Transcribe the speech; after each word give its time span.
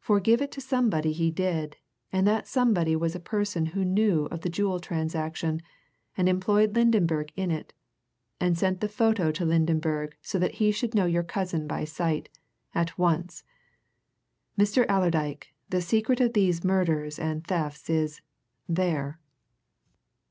For 0.00 0.18
give 0.18 0.40
it 0.40 0.50
to 0.52 0.62
somebody 0.62 1.12
he 1.12 1.30
did, 1.30 1.76
and 2.10 2.26
that 2.26 2.46
somebody 2.48 2.96
was 2.96 3.14
a 3.14 3.20
person 3.20 3.66
who 3.66 3.84
knew 3.84 4.24
of 4.30 4.40
the 4.40 4.48
jewel 4.48 4.80
transaction, 4.80 5.60
and 6.16 6.26
employed 6.26 6.72
Lydenberg 6.74 7.32
in 7.36 7.50
it, 7.50 7.74
and 8.40 8.56
sent 8.56 8.80
the 8.80 8.88
photo 8.88 9.30
to 9.32 9.44
Lydenberg 9.44 10.14
so 10.22 10.38
that 10.38 10.52
he 10.54 10.70
should 10.70 10.94
know 10.94 11.04
your 11.04 11.22
cousin 11.22 11.66
by 11.66 11.84
sight 11.84 12.30
at 12.74 12.96
once. 12.96 13.44
Mr. 14.58 14.86
Allerdyke, 14.88 15.48
the 15.68 15.82
secret 15.82 16.18
of 16.22 16.32
these 16.32 16.64
murders 16.64 17.18
and 17.18 17.46
thefts 17.46 17.90
is 17.90 18.22
there!" 18.66 19.20